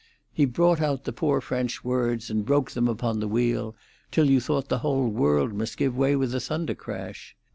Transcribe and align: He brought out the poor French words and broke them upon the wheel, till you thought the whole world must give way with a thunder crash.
He 0.33 0.45
brought 0.45 0.81
out 0.81 1.03
the 1.03 1.13
poor 1.13 1.41
French 1.41 1.83
words 1.83 2.31
and 2.31 2.43
broke 2.43 2.71
them 2.71 2.87
upon 2.87 3.19
the 3.19 3.27
wheel, 3.27 3.75
till 4.09 4.31
you 4.31 4.41
thought 4.41 4.67
the 4.67 4.79
whole 4.79 5.07
world 5.09 5.53
must 5.53 5.77
give 5.77 5.95
way 5.95 6.15
with 6.15 6.33
a 6.33 6.39
thunder 6.39 6.73
crash. 6.73 7.35